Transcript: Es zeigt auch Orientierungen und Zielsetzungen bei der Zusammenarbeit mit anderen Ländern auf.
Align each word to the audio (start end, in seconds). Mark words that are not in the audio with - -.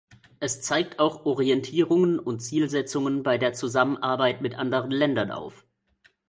Es 0.39 0.63
zeigt 0.63 0.97
auch 0.97 1.27
Orientierungen 1.27 2.17
und 2.17 2.39
Zielsetzungen 2.39 3.21
bei 3.21 3.37
der 3.37 3.53
Zusammenarbeit 3.53 4.41
mit 4.41 4.55
anderen 4.55 4.89
Ländern 4.89 5.29
auf. 5.29 5.63